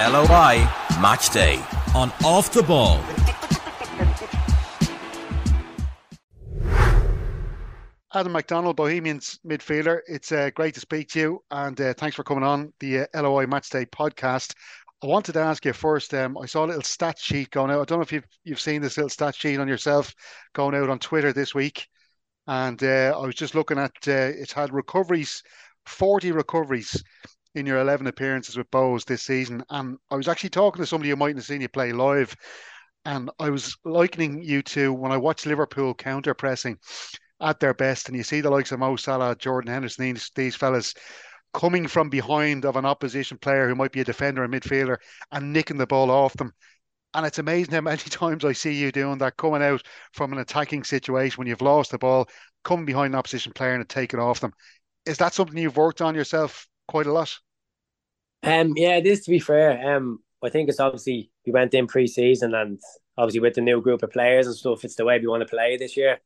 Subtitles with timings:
[0.00, 0.66] LOI
[1.02, 1.62] Match Day
[1.94, 2.98] on Off the Ball.
[8.14, 10.00] Adam McDonnell, Bohemians midfielder.
[10.08, 13.22] It's uh, great to speak to you, and uh, thanks for coming on the uh,
[13.22, 14.54] LOI Matchday podcast.
[15.02, 16.14] I wanted to ask you first.
[16.14, 17.82] Um, I saw a little stat sheet going out.
[17.82, 20.14] I don't know if you've you've seen this little stat sheet on yourself
[20.54, 21.86] going out on Twitter this week,
[22.46, 25.42] and uh, I was just looking at uh, it's had recoveries,
[25.84, 27.04] forty recoveries
[27.54, 29.62] in your eleven appearances with Bohs this season.
[29.70, 32.34] And I was actually talking to somebody who mightn't have seen you play live,
[33.04, 36.78] and I was likening you to when I watched Liverpool counter pressing
[37.40, 40.56] at their best, and you see the likes of Mo Salah, Jordan Henderson, these, these
[40.56, 40.94] fellas
[41.54, 44.96] coming from behind of an opposition player who might be a defender or midfielder
[45.32, 46.52] and nicking the ball off them.
[47.14, 49.82] And it's amazing how many times I see you doing that, coming out
[50.12, 52.28] from an attacking situation when you've lost the ball,
[52.62, 54.52] coming behind an opposition player and taking off them.
[55.06, 57.38] Is that something you've worked on yourself quite a lot?
[58.42, 59.96] Um, yeah, it is to be fair.
[59.96, 62.80] Um, I think it's obviously we went in pre-season and
[63.16, 65.48] obviously with the new group of players and stuff, it's the way we want to
[65.48, 66.18] play this year.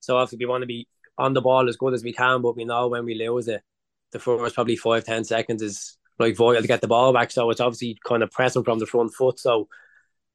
[0.00, 2.56] So obviously we want to be on the ball as good as we can, but
[2.56, 3.62] we know when we lose it,
[4.10, 7.30] the first probably five ten seconds is like vital to get the ball back.
[7.30, 9.38] So it's obviously kind of pressing from the front foot.
[9.38, 9.68] So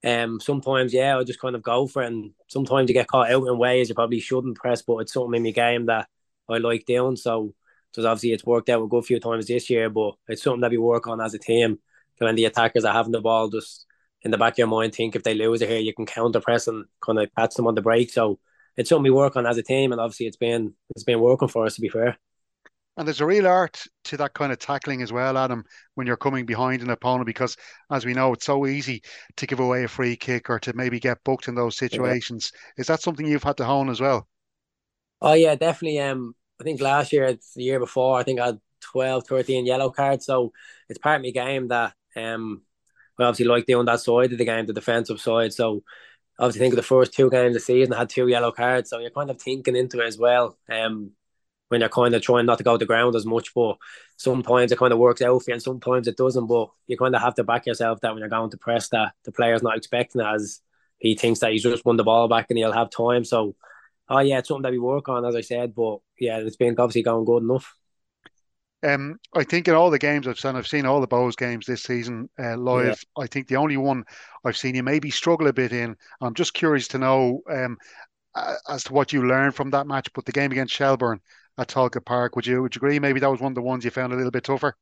[0.03, 3.29] um, sometimes yeah, I just kind of go for it, and sometimes you get caught
[3.31, 6.07] out in ways you probably shouldn't press, but it's something in my game that
[6.49, 7.17] I like doing.
[7.17, 7.53] So
[7.93, 10.71] so obviously it's worked out a good few times this year, but it's something that
[10.71, 11.79] we work on as a team.
[12.19, 13.85] When the attackers are having the ball, just
[14.23, 16.39] in the back of your mind, think if they lose it here, you can counter
[16.39, 18.11] press and kind of patch them on the break.
[18.11, 18.39] So
[18.75, 21.47] it's something we work on as a team, and obviously it's been it's been working
[21.47, 21.75] for us.
[21.75, 22.17] To be fair.
[22.97, 26.17] And there's a real art to that kind of tackling as well, Adam, when you're
[26.17, 27.55] coming behind an opponent, because
[27.91, 29.03] as we know, it's so easy
[29.35, 32.51] to give away a free kick or to maybe get booked in those situations.
[32.51, 32.81] Yeah.
[32.81, 34.27] Is that something you've had to hone as well?
[35.21, 35.99] Oh yeah, definitely.
[35.99, 39.89] Um, I think last year, the year before, I think I had 12, 13 yellow
[39.89, 40.25] cards.
[40.25, 40.53] So
[40.89, 42.61] it's part of my game that um,
[43.19, 45.53] I obviously like doing that side of the game, the defensive side.
[45.53, 45.83] So
[46.39, 48.89] obviously think of the first two games of the season, I had two yellow cards.
[48.89, 50.57] So you're kind of thinking into it as well.
[50.69, 51.11] Um,
[51.69, 53.53] when you're kind of trying not to go to the ground as much.
[53.53, 53.77] But
[54.17, 56.47] sometimes it kind of works out for you, and sometimes it doesn't.
[56.47, 59.13] But you kind of have to back yourself that when you're going to press that
[59.23, 60.61] the player's not expecting it as
[60.97, 63.23] he thinks that he's just won the ball back and he'll have time.
[63.23, 63.55] So,
[64.09, 65.75] oh yeah, it's something that we work on, as I said.
[65.75, 67.73] But yeah, it's been obviously going good enough.
[68.83, 71.65] Um, I think in all the games I've seen, I've seen all the Bohs games
[71.65, 73.03] this season uh, live.
[73.17, 73.23] Yeah.
[73.23, 74.03] I think the only one
[74.45, 75.95] I've seen you maybe struggle a bit in.
[76.21, 77.77] I'm just curious to know um,
[78.69, 80.13] as to what you learned from that match.
[80.13, 81.21] But the game against Shelbourne,
[81.57, 82.35] at Tolka Park.
[82.35, 82.99] Would you would you agree?
[82.99, 84.75] Maybe that was one of the ones you found a little bit tougher.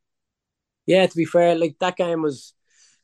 [0.85, 2.53] Yeah, to be fair, like that game was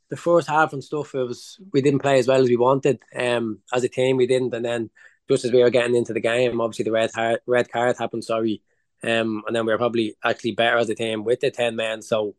[0.09, 1.15] the first half and stuff.
[1.15, 2.99] It was we didn't play as well as we wanted.
[3.15, 4.89] Um, as a team, we didn't, and then
[5.31, 8.23] just as we were getting into the game, obviously the red card, red card happened.
[8.23, 8.61] Sorry,
[9.03, 12.01] um, and then we were probably actually better as a team with the ten men.
[12.01, 12.35] So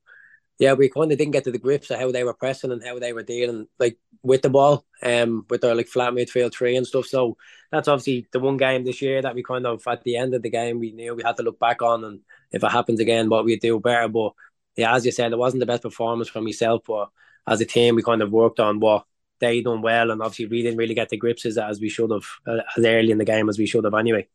[0.59, 2.85] yeah, we kind of didn't get to the grips of how they were pressing and
[2.85, 6.77] how they were dealing like with the ball, um, with their like flat midfield three
[6.77, 7.07] and stuff.
[7.07, 7.37] So
[7.73, 10.43] that's obviously the one game this year that we kind of at the end of
[10.43, 12.21] the game we knew we had to look back on and
[12.53, 14.09] if it happens again, what we do better.
[14.09, 14.35] But
[14.77, 17.09] yeah, as you said, it wasn't the best performance from myself, but
[17.47, 19.05] as a team we kind of worked on what
[19.43, 22.25] they done well, and obviously we didn't really get the grips as, we should have
[22.49, 24.29] uh, as early in the game as we should have anyway.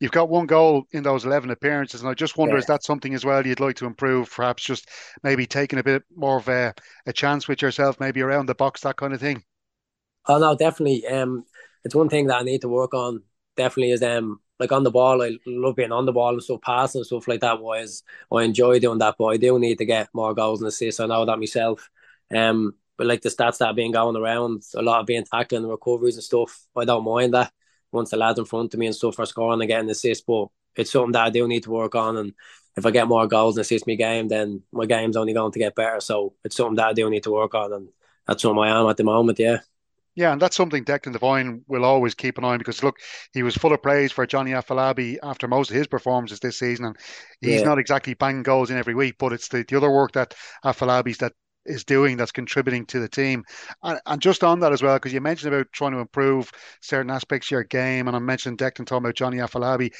[0.00, 2.58] You've got one goal in those 11 appearances, and I just wonder, yeah.
[2.58, 4.30] is that something as well you'd like to improve?
[4.30, 4.88] Perhaps just
[5.22, 6.74] maybe taking a bit more of a,
[7.06, 9.44] a chance with yourself, maybe around the box, that kind of thing?
[10.26, 11.06] Oh, no, definitely.
[11.06, 11.44] Um,
[11.84, 13.22] It's one thing that I need to work on,
[13.56, 15.22] definitely, is um, like on the ball.
[15.22, 17.60] I love being on the ball and stuff, passing and stuff like that.
[17.60, 18.02] Was
[18.32, 21.00] I enjoy doing that, but I do need to get more goals and assists.
[21.00, 21.88] I know that myself.
[22.34, 25.62] Um, but like the stats that have been going around, a lot of being tackling
[25.62, 27.52] and recoveries and stuff, I don't mind that
[27.92, 30.24] once the lads in front of me and stuff are scoring and getting assists.
[30.26, 32.16] But it's something that I do need to work on.
[32.16, 32.32] And
[32.76, 35.58] if I get more goals and assist me game, then my game's only going to
[35.58, 36.00] get better.
[36.00, 37.72] So it's something that I do need to work on.
[37.72, 37.88] And
[38.26, 39.58] that's what I am at the moment, yeah.
[40.16, 42.96] Yeah, and that's something Declan Devine will always keep an eye on because look,
[43.34, 46.86] he was full of praise for Johnny Afolabi after most of his performances this season,
[46.86, 46.96] and
[47.42, 47.66] he's yeah.
[47.66, 50.34] not exactly banging goals in every week, but it's the, the other work that
[50.64, 51.34] Afolabi's that
[51.66, 53.44] is doing that's contributing to the team.
[53.82, 57.10] And, and just on that as well, because you mentioned about trying to improve certain
[57.10, 59.92] aspects of your game, and I mentioned Declan talking about Johnny Afolabi.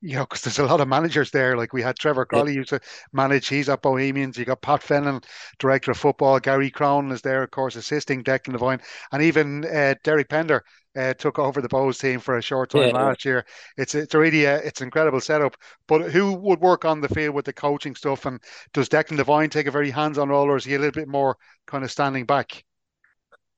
[0.00, 1.56] You know, because there's a lot of managers there.
[1.56, 2.80] Like we had Trevor Croly used to
[3.12, 3.48] manage.
[3.48, 4.38] He's at Bohemians.
[4.38, 5.24] You got Pat Fenlon,
[5.58, 6.38] director of football.
[6.38, 8.80] Gary Cronin is there, of course, assisting Declan Devine,
[9.10, 10.62] and even uh, Derek Pender
[10.96, 12.92] uh, took over the Bohs team for a short time yeah.
[12.92, 13.44] last year.
[13.76, 15.56] It's it's really a, it's an incredible setup.
[15.86, 18.26] But who would work on the field with the coaching stuff?
[18.26, 18.40] And
[18.72, 21.36] does Declan Devine take a very hands-on role, or is he a little bit more
[21.66, 22.64] kind of standing back?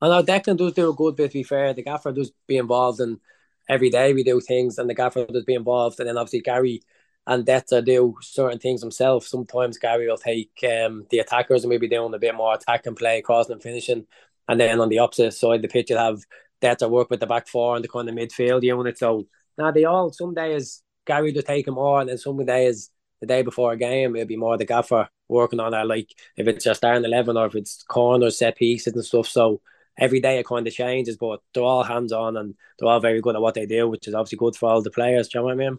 [0.01, 1.31] I know Declan does do a good bit.
[1.31, 3.19] To be fair, the gaffer does be involved, and
[3.69, 6.01] every day we do things, and the gaffer does be involved.
[6.01, 6.83] And then obviously Gary
[7.27, 9.27] and to do certain things himself.
[9.27, 12.97] Sometimes Gary will take um, the attackers and maybe doing a bit more attack and
[12.97, 14.07] play, crossing and finishing.
[14.49, 16.21] And then on the opposite side of the pitch, you'll have
[16.61, 18.99] that to work with the back four and the kind of midfield unit.
[18.99, 19.27] So
[19.59, 22.91] now they all, some days Gary will take them more, and some days
[23.21, 26.49] the day before a game, it'll be more the gaffer working on that, like if
[26.49, 29.29] it's just starting 11 or if it's corners, set pieces and stuff.
[29.29, 29.61] So
[29.99, 33.21] every day it kind of changes, but they're all hands on and they're all very
[33.21, 35.29] good at what they do, which is obviously good for all the players.
[35.29, 35.79] Do you know what I mean?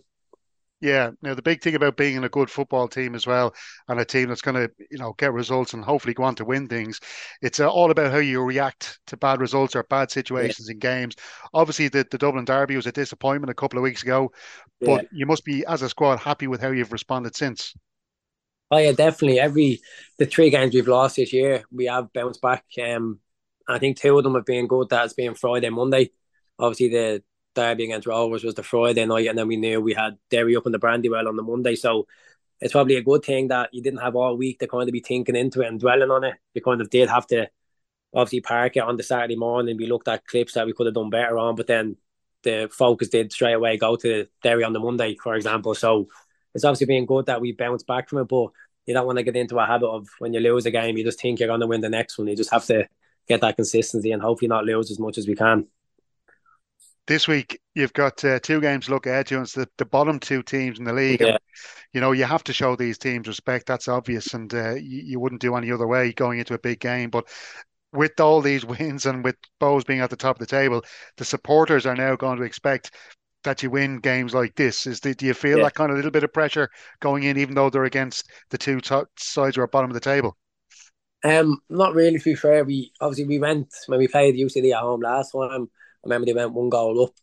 [0.82, 1.12] Yeah.
[1.22, 3.54] Now the big thing about being in a good football team as well,
[3.88, 6.46] and a team that's going to, you know, get results and hopefully go on to
[6.46, 7.00] win things,
[7.42, 10.74] it's uh, all about how you react to bad results or bad situations yeah.
[10.74, 11.16] in games.
[11.54, 14.32] Obviously, the, the Dublin Derby was a disappointment a couple of weeks ago,
[14.80, 15.10] but yeah.
[15.12, 17.76] you must be, as a squad, happy with how you've responded since.
[18.72, 19.40] Oh yeah, definitely.
[19.40, 19.82] Every
[20.18, 22.64] the three games we've lost this year, we have bounced back.
[22.82, 23.20] Um,
[23.68, 24.90] I think two of them have been good.
[24.90, 26.12] That's been Friday, Monday.
[26.58, 30.18] Obviously, the derby against Rovers was the Friday night, and then we knew we had
[30.30, 31.76] Derry up in the Brandywell on the Monday.
[31.76, 32.08] So
[32.60, 35.00] it's probably a good thing that you didn't have all week to kind of be
[35.00, 36.36] thinking into it and dwelling on it.
[36.54, 37.50] You kind of did have to
[38.14, 39.78] obviously park it on the Saturday morning.
[39.78, 41.98] We looked at clips that we could have done better on, but then
[42.44, 45.76] the focus did straight away go to Derry on the Monday, for example.
[45.76, 46.08] So
[46.54, 48.48] it's obviously been good that we bounced back from it, but
[48.86, 51.04] you don't want to get into a habit of when you lose a game, you
[51.04, 52.28] just think you're going to win the next one.
[52.28, 52.88] You just have to
[53.28, 55.68] get that consistency and hopefully not lose as much as we can
[57.08, 59.42] this week you've got uh, two games to look ahead to.
[59.42, 61.22] It's the, the bottom two teams in the league.
[61.22, 61.28] Yeah.
[61.28, 61.40] And,
[61.94, 63.66] you know, you have to show these teams respect.
[63.66, 66.80] That's obvious, and uh, you, you wouldn't do any other way going into a big
[66.80, 67.10] game.
[67.10, 67.28] But
[67.94, 70.84] with all these wins and with Bohs being at the top of the table,
[71.18, 72.92] the supporters are now going to expect
[73.44, 74.86] that you win games like this.
[74.86, 75.64] Is the, do you feel yeah.
[75.66, 76.70] that kind of little bit of pressure
[77.00, 80.00] going in, even though they're against the two top sides who are bottom of the
[80.00, 80.38] table?
[81.24, 82.18] Um, not really.
[82.18, 85.70] To be fair, we obviously we went when we played UCD at home last time.
[86.04, 87.14] Remember they went one goal up.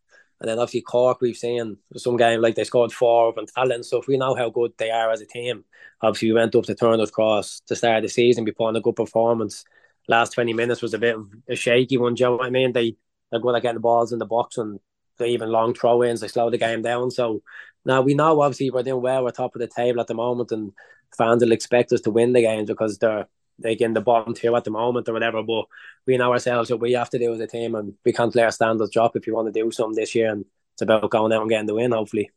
[0.41, 4.07] And then obviously Cork, we've seen some game like they scored four and talent stuff.
[4.07, 5.65] We know how good they are as a team.
[6.01, 8.45] Obviously, we went up to Turner's Cross to start the season.
[8.45, 9.65] We put on a good performance.
[10.07, 12.35] Last 20 minutes was a bit of a shaky one, Joe.
[12.35, 12.97] You know I mean, they,
[13.31, 14.79] they're good at getting the balls in the box and
[15.19, 17.11] they even long throw ins, they slow the game down.
[17.11, 17.43] So
[17.85, 20.53] now we know obviously we're doing well, we're top of the table at the moment,
[20.53, 20.73] and
[21.17, 23.27] fans will expect us to win the games because they're
[23.63, 25.43] like in the bottom tier at the moment or whatever.
[25.43, 25.67] But
[26.07, 28.47] we know ourselves what we have to do as a team, and we can't let
[28.47, 30.31] our standards drop if you want to do something this year.
[30.31, 30.45] And
[30.75, 32.31] it's about going out and getting the win, hopefully.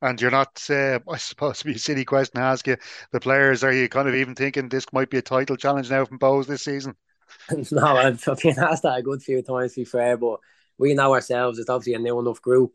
[0.00, 2.76] And you're not, uh, I suppose, to be a silly question to ask you.
[3.12, 6.04] The players, are you kind of even thinking this might be a title challenge now
[6.04, 6.96] from Bohs this season?
[7.70, 10.40] no, I've, I've been asked that a good few times, to be fair, but
[10.76, 11.58] we know ourselves.
[11.58, 12.72] It's obviously a new enough group.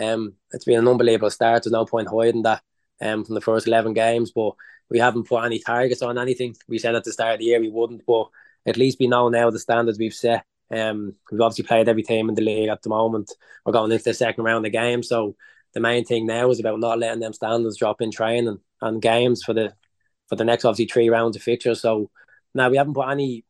[0.00, 1.64] Um, it's been an unbelievable start.
[1.64, 2.62] There's no point hiding that
[3.00, 4.52] um, from the first 11 games, but
[4.88, 6.56] we haven't put any targets on anything.
[6.68, 8.28] We said at the start of the year we wouldn't, but
[8.66, 10.44] at least we know now the standards we've set.
[10.70, 13.32] Um, we've obviously played every team in the league at the moment.
[13.64, 15.36] We're going into the second round of the game, so
[15.74, 19.42] the main thing now is about not letting them standards drop in training and games
[19.42, 19.74] for the
[20.28, 21.80] for the next obviously three rounds of fixtures.
[21.82, 22.10] So
[22.54, 23.44] now we haven't put any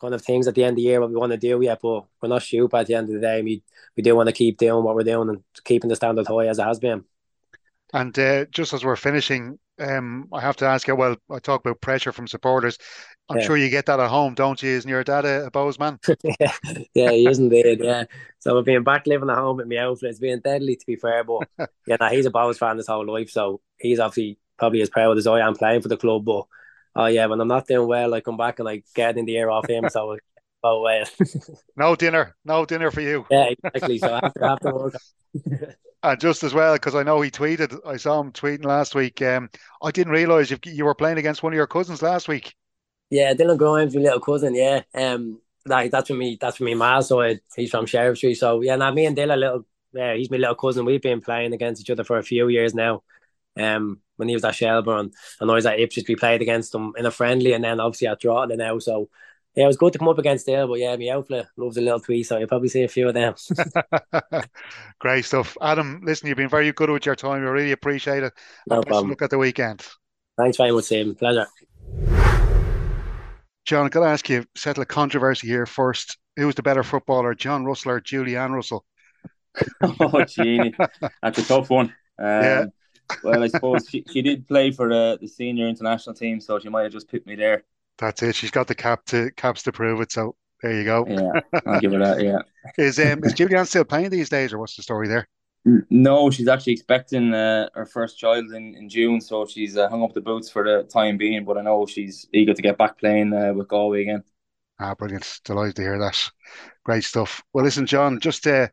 [0.00, 1.78] kind of things at the end of the year what we want to do yet,
[1.82, 3.42] but we're not stupid at the end of the day.
[3.42, 3.62] We
[3.96, 6.58] we do want to keep doing what we're doing and keeping the standard high as
[6.58, 7.04] it has been.
[7.92, 10.94] And uh, just as we're finishing, um, I have to ask you.
[10.94, 12.78] Well, I talk about pressure from supporters.
[13.28, 13.44] I'm yeah.
[13.44, 14.70] sure you get that at home, don't you?
[14.70, 15.98] Isn't your dad a, a Bohs man?
[16.40, 16.52] yeah,
[16.94, 17.80] yeah, he isn't indeed.
[17.82, 18.04] Yeah,
[18.38, 20.10] so I've been back living at home with my outfit.
[20.10, 21.48] It's been deadly to be fair, but
[21.86, 25.18] yeah, nah, he's a Bohs fan his whole life, so he's obviously probably as proud
[25.18, 26.24] as I am playing for the club.
[26.24, 26.44] But
[26.96, 29.36] oh yeah, when I'm not doing well, I come back and I get in the
[29.36, 29.88] air off him.
[29.90, 30.18] So
[30.62, 31.04] oh well.
[31.76, 33.26] no dinner, no dinner for you.
[33.30, 33.98] Yeah, exactly.
[33.98, 34.94] So I have to, have to work.
[36.04, 39.22] And just as well, because I know he tweeted, I saw him tweeting last week.
[39.22, 39.48] Um,
[39.82, 42.54] I didn't realise you, you were playing against one of your cousins last week.
[43.08, 44.54] Yeah, Dylan Grimes, my little cousin.
[44.54, 46.38] Yeah, um, like that's from me.
[46.40, 47.00] That's from me, ma.
[47.00, 48.34] So he's from Sheriff Street.
[48.34, 50.84] So yeah, now me and Dylan, little, yeah, he's my little cousin.
[50.86, 53.02] We've been playing against each other for a few years now.
[53.56, 56.94] Um, when he was at Shelbourne and I was at Ipswich, we played against him
[56.96, 58.78] in a friendly, and then obviously at Drogheda now.
[58.78, 59.08] So
[59.54, 61.82] yeah, it was good to come up against Dale, but yeah, my outfit loves a
[61.82, 63.34] little tweet, so you'll probably see a few of them.
[64.98, 65.58] Great stuff.
[65.60, 67.42] Adam, listen, you've been very good with your time.
[67.42, 68.32] We really appreciate it.
[68.66, 69.10] No and problem.
[69.10, 69.86] Look at the weekend.
[70.38, 71.14] Thanks very much, Sam.
[71.14, 71.46] Pleasure.
[73.66, 76.16] John, I've got to ask you, settle a controversy here first.
[76.36, 78.86] Who's the better footballer, John Russell or Julianne Russell?
[80.00, 80.74] oh, Jeannie.
[81.22, 81.94] That's a tough one.
[82.18, 82.64] Um, yeah.
[83.22, 86.70] well, I suppose she, she did play for the, the senior international team, so she
[86.70, 87.64] might have just picked me there.
[87.98, 88.34] That's it.
[88.34, 90.12] She's got the cap to caps to prove it.
[90.12, 91.06] So there you go.
[91.08, 92.22] Yeah, I'll give her that.
[92.22, 92.38] Yeah.
[92.78, 95.28] is um is Julianne still playing these days, or what's the story there?
[95.90, 100.02] No, she's actually expecting uh, her first child in, in June, so she's uh, hung
[100.02, 101.44] up the boots for the time being.
[101.44, 104.24] But I know she's eager to get back playing uh, with Galway again.
[104.80, 105.40] Ah, brilliant!
[105.44, 106.30] Delighted to hear that.
[106.84, 107.42] Great stuff.
[107.52, 108.68] Well, listen, John, just uh,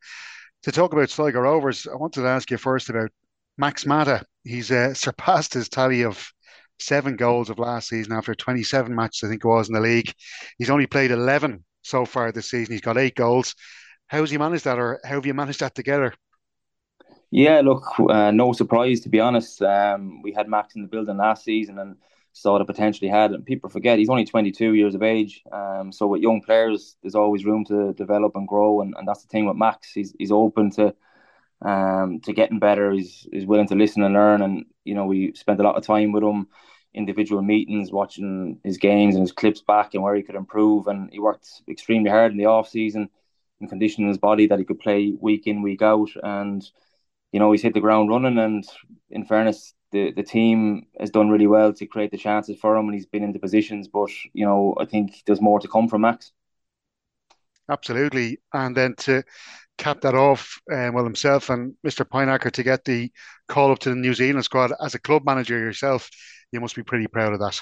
[0.64, 3.12] to talk about Sligo Rovers, I wanted to ask you first about
[3.58, 6.34] Max Mata he's uh, surpassed his tally of
[6.80, 10.12] seven goals of last season after 27 matches, I think it was in the league.
[10.58, 12.74] He's only played 11 so far this season.
[12.74, 13.56] He's got eight goals.
[14.08, 16.14] How's he managed that, or how have you managed that together?
[17.32, 19.62] Yeah, look, uh, no surprise to be honest.
[19.62, 21.96] Um, we had Max in the building last season and
[22.34, 23.32] saw the potential he had.
[23.32, 25.44] And people forget he's only 22 years of age.
[25.52, 29.22] Um, so with young players, there's always room to develop and grow, and, and that's
[29.22, 29.92] the thing with Max.
[29.92, 30.96] He's he's open to
[31.62, 32.92] um to getting better.
[32.92, 34.42] He's he's willing to listen and learn.
[34.42, 36.48] And you know, we spent a lot of time with him,
[36.94, 40.88] individual meetings, watching his games and his clips back and where he could improve.
[40.88, 43.10] And he worked extremely hard in the off season
[43.62, 46.70] in conditioning his body that he could play week in week out and
[47.32, 48.38] you know, he's hit the ground running.
[48.38, 48.66] And
[49.10, 52.86] in fairness, the, the team has done really well to create the chances for him
[52.86, 53.88] and he's been in the positions.
[53.88, 56.32] But, you know, I think there's more to come from Max.
[57.70, 58.40] Absolutely.
[58.54, 59.24] And then to
[59.80, 62.06] cap that off, um, well, himself and Mr.
[62.06, 63.12] Pijnaker to get the
[63.48, 66.10] call up to the New Zealand squad as a club manager yourself,
[66.52, 67.60] you must be pretty proud of that.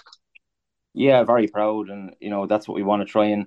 [0.93, 1.89] Yeah, very proud.
[1.89, 3.45] And, you know, that's what we want to try and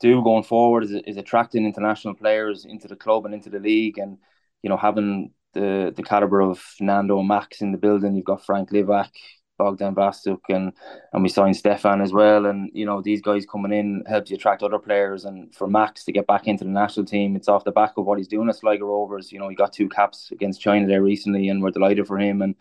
[0.00, 3.98] do going forward is, is attracting international players into the club and into the league
[3.98, 4.18] and,
[4.62, 8.14] you know, having the the caliber of Nando and Max in the building.
[8.14, 9.10] You've got Frank Liivak,
[9.58, 10.72] Bogdan Vastsuk, and
[11.12, 12.46] and we signed Stefan as well.
[12.46, 15.24] And you know these guys coming in helps you attract other players.
[15.24, 18.06] And for Max to get back into the national team, it's off the back of
[18.06, 19.32] what he's doing at Sligo Rovers.
[19.32, 22.42] You know he got two caps against China there recently, and we're delighted for him.
[22.42, 22.54] And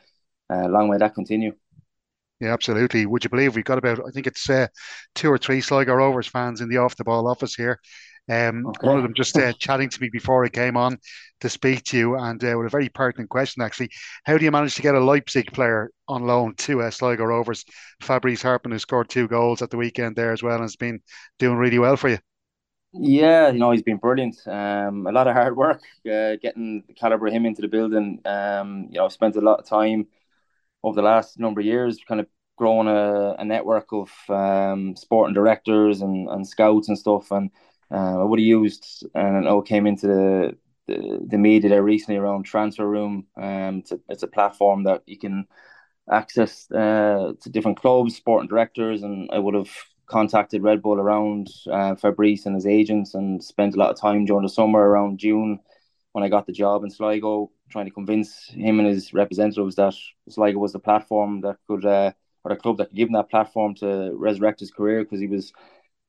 [0.49, 1.53] uh, long may that continue.
[2.39, 3.05] Yeah, absolutely.
[3.05, 4.67] Would you believe we've got about I think it's uh,
[5.15, 7.79] two or three Sligo Rovers fans in the off the ball office here.
[8.29, 8.87] Um, okay.
[8.87, 10.97] One of them just uh, chatting to me before I came on
[11.41, 13.89] to speak to you, and uh, with a very pertinent question actually.
[14.25, 17.63] How do you manage to get a Leipzig player on loan to uh, Sligo Rovers?
[18.01, 20.99] Fabrice Hartmann, who scored two goals at the weekend there as well, and has been
[21.39, 22.17] doing really well for you.
[22.93, 24.37] Yeah, you know he's been brilliant.
[24.47, 28.21] Um, a lot of hard work uh, getting the caliber of him into the building.
[28.25, 30.07] Um, you know, I've spent a lot of time
[30.83, 35.33] over the last number of years, kind of growing a, a network of um, sporting
[35.33, 37.51] directors and, and scouts and stuff, and
[37.91, 41.83] uh, I would have used and I know came into the, the, the media there
[41.83, 43.27] recently around transfer room.
[43.35, 45.47] Um, it's a, it's a platform that you can
[46.11, 49.69] access uh, to different clubs, sporting directors, and I would have
[50.07, 54.25] contacted Red Bull around uh, Fabrice and his agents and spent a lot of time
[54.25, 55.59] during the summer around June
[56.13, 59.93] when I got the job in Sligo, trying to convince him and his representatives that
[60.29, 62.11] Sligo was the platform that could, uh,
[62.43, 65.27] or the club that could give him that platform to resurrect his career because he
[65.27, 65.51] was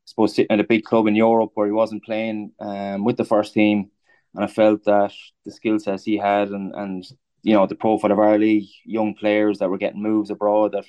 [0.09, 3.25] suppose sitting at a big club in Europe where he wasn't playing um, with the
[3.25, 3.91] first team,
[4.35, 5.13] and I felt that
[5.45, 7.05] the skill sets he had and and
[7.43, 10.87] you know the profile of our league, young players that were getting moves abroad that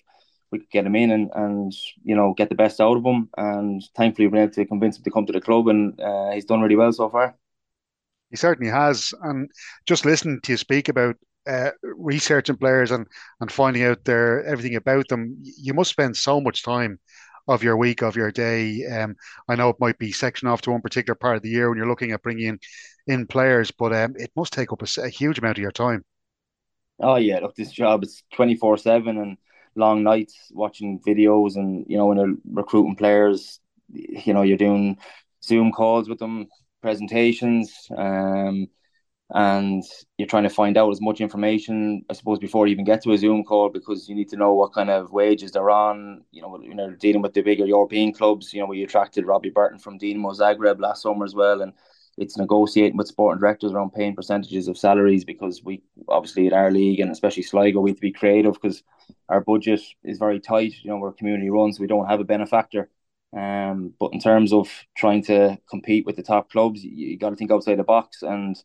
[0.52, 1.74] we could get him in and and
[2.04, 4.98] you know get the best out of him, and thankfully we've been able to convince
[4.98, 7.36] him to come to the club, and uh, he's done really well so far.
[8.30, 9.50] He certainly has, and
[9.86, 13.08] just listening to you speak about uh, researching players and
[13.42, 17.00] and finding out their everything about them, you must spend so much time
[17.50, 18.86] of your week, of your day.
[18.86, 19.16] Um,
[19.50, 21.78] I know it might be sectioned off to one particular part of the year when
[21.78, 22.60] you're looking at bringing in,
[23.08, 26.06] in players, but um, it must take up a, a huge amount of your time.
[27.00, 29.38] Oh yeah, look, this job is twenty four seven and
[29.76, 34.98] long nights watching videos, and you know when you're recruiting players, you know you're doing
[35.44, 36.48] Zoom calls with them,
[36.82, 37.88] presentations.
[37.96, 38.68] Um,
[39.32, 39.84] and
[40.18, 43.12] you're trying to find out as much information, I suppose, before you even get to
[43.12, 46.24] a Zoom call because you need to know what kind of wages they're on.
[46.32, 48.54] You know, you know, dealing with the bigger European clubs.
[48.54, 51.74] You know, we attracted Robbie Burton from Dinamo Zagreb last summer as well, and
[52.18, 56.72] it's negotiating with sporting directors around paying percentages of salaries because we obviously at our
[56.72, 58.84] league and especially Sligo we have to be creative because
[59.30, 60.74] our budget is very tight.
[60.82, 62.90] You know, we're community run, so we don't have a benefactor.
[63.32, 64.68] Um, but in terms of
[64.98, 68.24] trying to compete with the top clubs, you, you got to think outside the box
[68.24, 68.58] and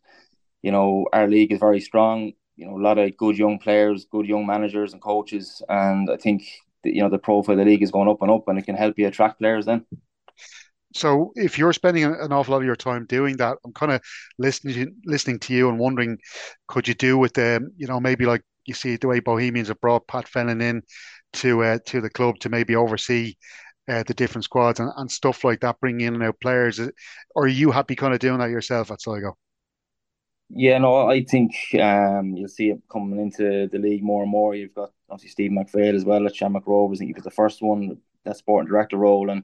[0.65, 2.33] you know, our league is very strong.
[2.55, 6.17] You know, a lot of good young players, good young managers and coaches, and I
[6.17, 6.41] think
[6.83, 8.65] that, you know the profile of the league is going up and up, and it
[8.65, 9.85] can help you attract players then.
[10.95, 14.01] So, if you're spending an awful lot of your time doing that, I'm kind of
[14.39, 16.17] listening to, listening to you and wondering,
[16.67, 19.81] could you do with the, you know, maybe like you see the way Bohemians have
[19.81, 20.81] brought Pat Fenlon in
[21.33, 23.35] to uh, to the club to maybe oversee
[23.87, 26.79] uh, the different squads and, and stuff like that, bringing in and out players.
[26.79, 29.37] Or are you happy kind of doing that yourself at Sligo?
[30.49, 34.53] Yeah, no, I think um, you'll see it coming into the league more and more.
[34.55, 36.99] You've got obviously Steve McPhail as well at Shamrock Rovers.
[36.99, 39.43] I think he was the first one, that sporting director role, and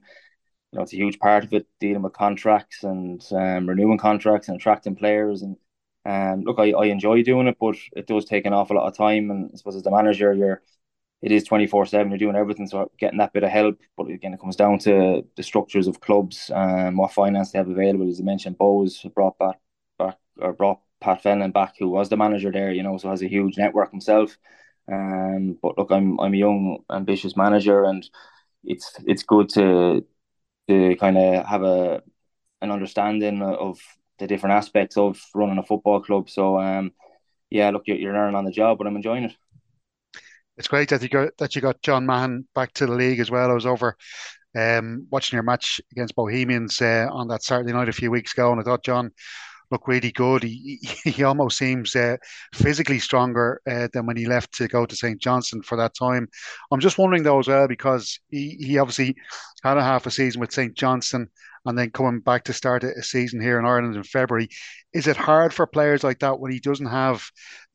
[0.72, 4.48] you know it's a huge part of it, dealing with contracts and um, renewing contracts
[4.48, 5.42] and attracting players.
[5.42, 5.56] And
[6.06, 8.96] um, look, I, I enjoy doing it, but it does take an awful lot of
[8.96, 9.30] time.
[9.30, 10.62] And I suppose as the manager, you're
[11.22, 12.10] it is twenty four seven.
[12.10, 13.78] You're doing everything, so getting that bit of help.
[13.96, 17.58] But again, it comes down to the structures of clubs and um, what finance they
[17.58, 18.08] have available.
[18.08, 19.58] As I mentioned, Bohs brought back
[19.98, 23.22] back or brought Pat Fenlon back, who was the manager there, you know, so has
[23.22, 24.36] a huge network himself.
[24.90, 28.08] Um, but look, I'm I'm a young, ambitious manager, and
[28.64, 30.04] it's it's good to
[30.68, 32.02] to kind of have a
[32.60, 33.78] an understanding of
[34.18, 36.30] the different aspects of running a football club.
[36.30, 36.92] So um,
[37.50, 39.36] yeah, look, you're, you're learning on the job, but I'm enjoying it.
[40.56, 43.30] It's great that you got that you got John Mahon back to the league as
[43.30, 43.50] well.
[43.50, 43.96] I was over
[44.56, 48.52] um, watching your match against Bohemians uh, on that Saturday night a few weeks ago,
[48.52, 49.12] and I thought John
[49.72, 50.44] looked really good.
[50.44, 52.16] He he almost seems uh,
[52.54, 56.28] physically stronger uh, than when he left to go to St Johnstone for that time.
[56.70, 59.16] I'm just wondering though as well because he, he obviously
[59.64, 61.28] had a half a season with St Johnstone
[61.64, 64.48] and then coming back to start a season here in Ireland in February.
[64.92, 67.24] Is it hard for players like that when he doesn't have,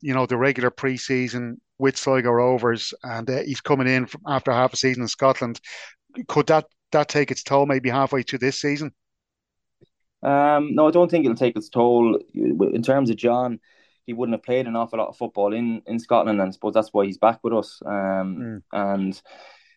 [0.00, 4.72] you know, the regular pre-season with Sligo Rovers and uh, he's coming in after half
[4.72, 5.60] a season in Scotland?
[6.26, 8.92] Could that that take its toll maybe halfway through this season?
[10.22, 12.18] Um, no, I don't think it'll take its toll.
[12.34, 13.60] In terms of John,
[14.06, 16.74] he wouldn't have played an awful lot of football in, in Scotland, and I suppose
[16.74, 17.80] that's why he's back with us.
[17.84, 18.62] Um, mm.
[18.72, 19.20] And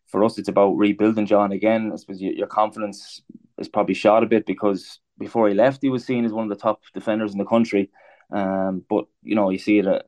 [0.08, 1.92] for us, it's about rebuilding John again.
[1.94, 3.22] I suppose your, your confidence
[3.58, 6.50] is probably shot a bit because before he left, he was seen as one of
[6.50, 7.90] the top defenders in the country.
[8.32, 10.02] Um, but you know, you see it uh,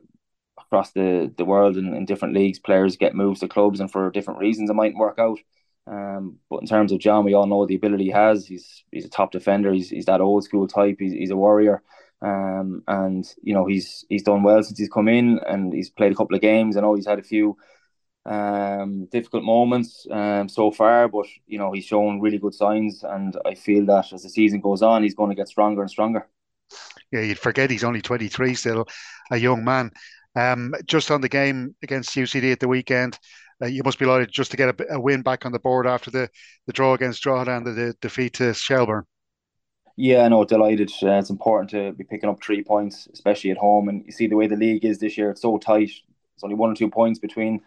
[0.57, 2.59] across the, the world in, in different leagues.
[2.59, 5.39] Players get moves to clubs, and for different reasons, it mightn't work out.
[5.85, 8.45] Um, but in terms of John, we all know the ability he has.
[8.45, 9.73] He's he's a top defender.
[9.73, 10.97] He's he's that old school type.
[10.99, 11.81] He's he's a warrior.
[12.21, 16.11] Um, and you know he's he's done well since he's come in, and he's played
[16.13, 16.77] a couple of games.
[16.77, 17.57] I know he's had a few
[18.25, 23.37] um difficult moments um so far, but you know he's shown really good signs, and
[23.45, 26.27] I feel that as the season goes on, he's going to get stronger and stronger.
[27.11, 28.87] Yeah, you'd forget he's only twenty three, still
[29.31, 29.91] a young man.
[30.35, 33.19] Um, just on the game against UCD at the weekend,
[33.63, 35.87] uh, you must be delighted just to get a, a, win back on the board
[35.87, 36.29] after the,
[36.67, 39.05] the draw against Drogheda and the, the defeat to Shelbourne.
[39.95, 40.91] Yeah, no, delighted.
[41.01, 43.89] Uh, it's important to be picking up three points, especially at home.
[43.89, 45.91] And you see the way the league is this year; it's so tight.
[46.33, 47.61] It's only one or two points between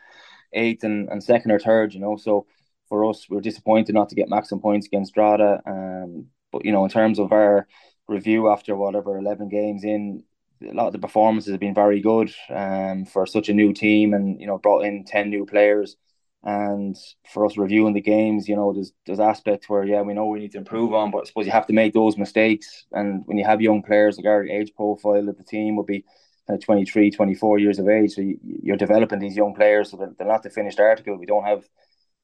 [0.53, 1.95] eighth and, and second or third.
[1.95, 2.47] You know, so
[2.89, 5.63] for us, we're disappointed not to get maximum points against Drogheda.
[5.67, 7.69] Um, but you know, in terms of our
[8.09, 10.25] review after whatever eleven games in,
[10.63, 14.15] a lot of the performances have been very good um, for such a new team
[14.15, 15.97] and you know brought in 10 new players.
[16.43, 16.97] And
[17.33, 20.39] for us reviewing the games you know there's there's aspects where yeah we know we
[20.39, 22.87] need to improve on but I suppose you have to make those mistakes.
[22.93, 26.05] And when you have young players like our age profile of the team will be
[26.47, 28.13] kind of 23 24 years of age.
[28.13, 31.19] So you, are developing these young players so they're, not the finished article.
[31.19, 31.65] We don't have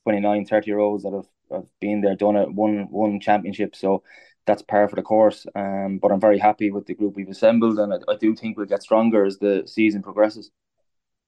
[0.05, 4.03] 29 30 year olds that have, have been there done it one one championship so
[4.47, 5.47] that's par for the course.
[5.55, 8.57] Um, but I'm very happy with the group we've assembled, and I, I do think
[8.57, 10.51] we'll get stronger as the season progresses.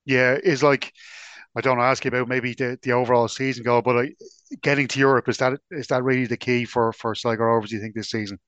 [0.04, 0.92] Yeah, it's like
[1.56, 4.16] I don't ask you about maybe the, the overall season goal, but like,
[4.62, 7.70] getting to Europe is that is that really the key for for Sligo Rovers?
[7.70, 8.38] Do you think this season?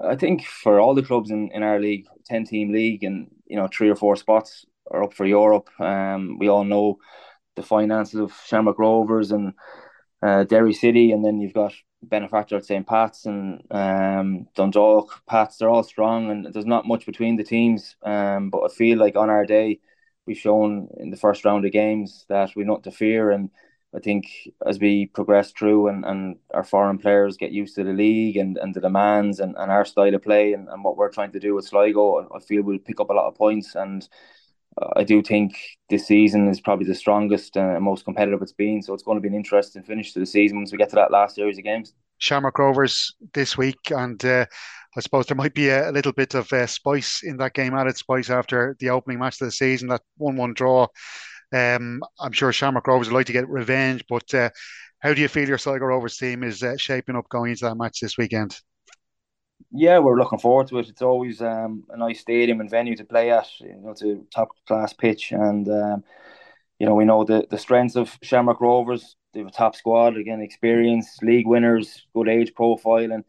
[0.00, 3.56] I think for all the clubs in, in our league, ten team league, and you
[3.56, 5.68] know three or four spots are up for Europe.
[5.80, 6.98] Um, we all know
[7.56, 9.52] the finances of Shamrock Rovers and
[10.22, 11.72] uh, Derry City, and then you've got
[12.08, 12.86] benefactor at St.
[12.86, 17.96] Pat's and um, Dundalk, Pats, they're all strong and there's not much between the teams.
[18.02, 19.80] Um, but I feel like on our day,
[20.26, 23.30] we've shown in the first round of games that we're not to fear.
[23.30, 23.50] And
[23.94, 24.26] I think
[24.66, 28.56] as we progress through and, and our foreign players get used to the league and,
[28.56, 31.40] and the demands and, and our style of play and, and what we're trying to
[31.40, 34.08] do with Sligo, I feel we'll pick up a lot of points and
[34.96, 35.56] I do think
[35.88, 38.82] this season is probably the strongest and most competitive it's been.
[38.82, 40.96] So it's going to be an interesting finish to the season once we get to
[40.96, 41.94] that last series of games.
[42.18, 44.46] Shamrock Rovers this week, and uh,
[44.96, 47.96] I suppose there might be a, little bit of uh, spice in that game, added
[47.96, 50.86] spice after the opening match of the season, that one-one draw.
[51.52, 54.50] Um, I'm sure Shamrock Rovers would like to get revenge, but uh,
[55.00, 57.76] how do you feel your Sligo Rovers team is uh, shaping up going into that
[57.76, 58.58] match this weekend?
[59.76, 60.88] Yeah, we're looking forward to it.
[60.88, 63.48] It's always um, a nice stadium and venue to play at.
[63.60, 66.04] You know, it's a top class pitch, and um,
[66.78, 69.16] you know we know the the strengths of Shamrock Rovers.
[69.32, 73.24] They have a top squad again, experience, league winners, good age profile, and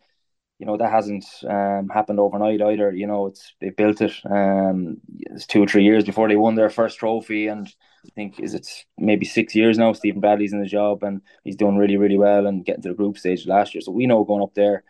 [0.59, 2.91] you know that hasn't um, happened overnight either.
[2.93, 4.13] You know, it's they built it.
[4.29, 7.67] Um, it's two or three years before they won their first trophy, and
[8.05, 9.93] I think is it maybe six years now.
[9.93, 12.95] Stephen Bradley's in the job, and he's doing really, really well and getting to the
[12.95, 13.81] group stage last year.
[13.81, 14.83] So we know going up there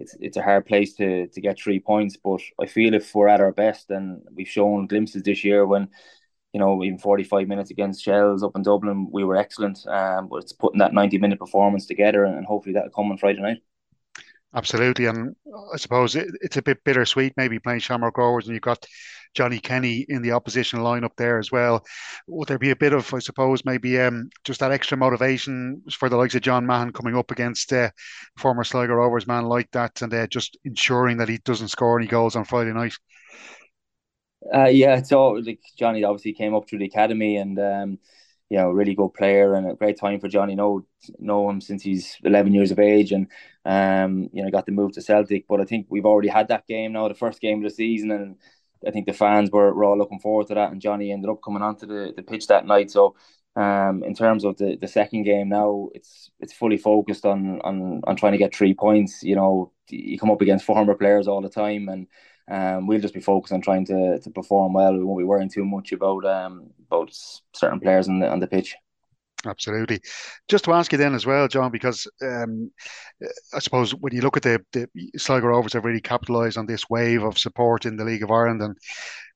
[0.00, 2.16] it's it's a hard place to to get three points.
[2.16, 5.88] But I feel if we're at our best, and we've shown glimpses this year when,
[6.52, 9.78] you know, even forty five minutes against Shells up in Dublin, we were excellent.
[9.86, 13.40] Um, but it's putting that ninety minute performance together, and hopefully that'll come on Friday
[13.40, 13.62] night.
[14.54, 15.36] Absolutely, and
[15.72, 18.84] I suppose it, it's a bit bittersweet maybe playing Shamrock Rovers and you've got
[19.34, 21.84] Johnny Kenny in the opposition lineup there as well.
[22.26, 26.08] Would there be a bit of, I suppose, maybe um, just that extra motivation for
[26.08, 27.90] the likes of John Mahon coming up against uh,
[28.38, 32.08] former Sligo Rovers man like that, and uh, just ensuring that he doesn't score any
[32.08, 32.94] goals on Friday night?
[34.52, 37.98] Uh, yeah, so like Johnny obviously came up through the academy and um,
[38.50, 40.54] you know, really good player and a great time for Johnny.
[40.54, 40.84] Know
[41.18, 43.28] know him since he's 11 years of age and
[43.64, 45.46] um, you know, got the move to Celtic.
[45.48, 48.10] But I think we've already had that game now, the first game of the season,
[48.10, 48.36] and
[48.86, 50.72] I think the fans were, were all looking forward to that.
[50.72, 52.90] And Johnny ended up coming onto the, the pitch that night.
[52.90, 53.14] So
[53.56, 58.00] um, in terms of the, the second game now, it's it's fully focused on on
[58.04, 59.22] on trying to get three points.
[59.22, 62.06] You know, you come up against former players all the time, and
[62.48, 64.92] um, we'll just be focused on trying to to perform well.
[64.96, 67.10] We won't be worrying too much about um about
[67.54, 68.76] certain players on the on the pitch.
[69.46, 70.00] Absolutely.
[70.48, 72.70] Just to ask you then as well, John, because um,
[73.54, 76.90] I suppose when you look at the, the Sligo Rovers have really capitalised on this
[76.90, 78.76] wave of support in the League of Ireland, and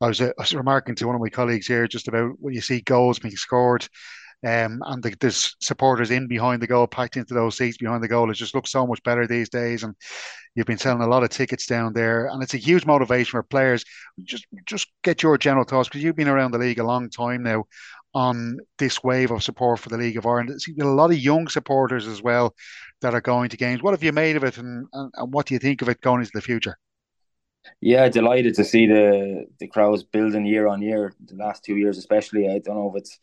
[0.02, 2.52] I was, uh, I was remarking to one of my colleagues here just about when
[2.52, 3.88] you see goals being scored.
[4.46, 8.08] Um, and the, there's supporters in behind the goal, packed into those seats behind the
[8.08, 8.30] goal.
[8.30, 9.94] It just looks so much better these days, and
[10.54, 13.42] you've been selling a lot of tickets down there, and it's a huge motivation for
[13.42, 13.86] players.
[14.22, 17.42] Just, just get your general thoughts because you've been around the league a long time
[17.42, 17.64] now
[18.14, 20.50] on this wave of support for the League of Ireland.
[20.50, 22.54] There's a lot of young supporters as well
[23.00, 23.82] that are going to games.
[23.82, 26.00] What have you made of it, and, and, and what do you think of it
[26.00, 26.78] going into the future?
[27.80, 31.14] Yeah, delighted to see the the crowds building year on year.
[31.24, 33.18] The last two years, especially, I don't know if it's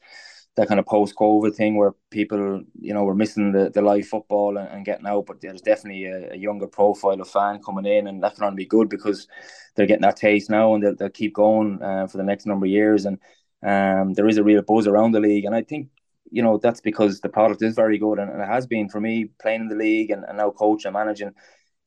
[0.56, 4.06] that kind of post COVID thing where people, you know, were missing the, the live
[4.08, 5.26] football and, and getting out.
[5.26, 8.58] But there's definitely a, a, younger profile of fan coming in, and that can only
[8.58, 9.28] be good because
[9.76, 12.66] they're getting that taste now, and they'll, they'll keep going uh, for the next number
[12.66, 13.06] of years.
[13.06, 13.18] And
[13.64, 15.90] um, there is a real buzz around the league, and I think
[16.32, 19.00] you know that's because the product is very good, and, and it has been for
[19.00, 21.34] me playing in the league and, and now coaching and managing.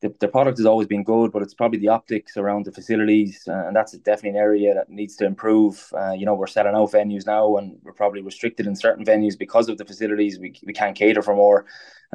[0.00, 3.42] The, the product has always been good, but it's probably the optics around the facilities,
[3.48, 5.88] uh, and that's definitely an area that needs to improve.
[5.96, 9.38] Uh, you know, we're selling out venues now, and we're probably restricted in certain venues
[9.38, 10.38] because of the facilities.
[10.38, 11.64] We, we can't cater for more,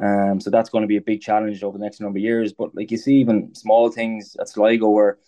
[0.00, 2.52] um, so that's going to be a big challenge over the next number of years.
[2.52, 5.18] But like you see, even small things at Sligo where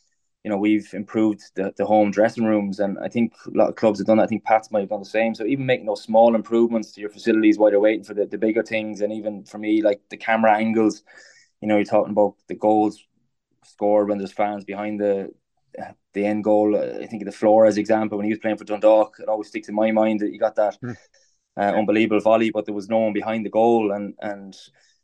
[0.44, 3.76] you know, we've improved the, the home dressing rooms, and I think a lot of
[3.76, 4.24] clubs have done that.
[4.24, 5.34] I think Pats might have done the same.
[5.34, 8.38] So even making those small improvements to your facilities while you're waiting for the, the
[8.38, 11.04] bigger things, and even for me, like the camera angles,
[11.60, 13.04] you know, you're talking about the goals
[13.64, 15.30] scored when there's fans behind the
[16.12, 16.76] the end goal.
[16.76, 19.68] I think of the Flores example when he was playing for Dundalk, it always sticks
[19.68, 20.96] in my mind that you got that mm.
[21.56, 24.56] uh, unbelievable volley, but there was no one behind the goal, and and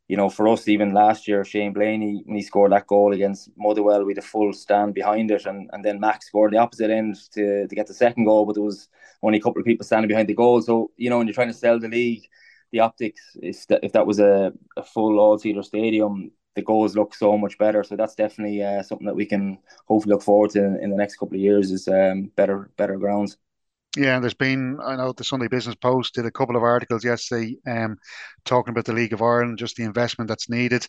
[0.08, 3.50] you know, for us, even last year, Shane Blaney, when he scored that goal against
[3.58, 5.44] Motherwell, we had a full stand behind it.
[5.44, 8.54] And, and then Max scored the opposite end to, to get the second goal, but
[8.54, 8.88] there was
[9.22, 10.62] only a couple of people standing behind the goal.
[10.62, 12.26] So, you know, when you're trying to sell the league,
[12.72, 16.96] the optics, if that, if that was a, a full all seater stadium, the goals
[16.96, 17.84] look so much better.
[17.84, 20.96] So that's definitely uh, something that we can hopefully look forward to in, in the
[20.96, 23.36] next couple of years is um, better better grounds.
[23.96, 27.04] Yeah, and there's been, I know the Sunday Business Post did a couple of articles
[27.04, 27.96] yesterday um,
[28.44, 30.86] talking about the League of Ireland, just the investment that's needed.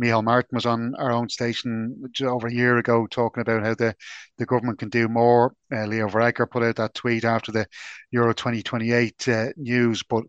[0.00, 3.96] Micheál Martin was on our own station over a year ago talking about how the,
[4.36, 5.54] the government can do more.
[5.72, 7.66] Uh, Leo Varadkar put out that tweet after the
[8.10, 10.02] Euro 2028 uh, news.
[10.02, 10.24] But